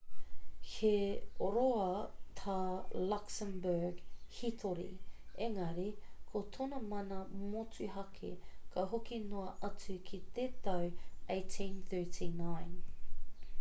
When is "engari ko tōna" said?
5.47-6.81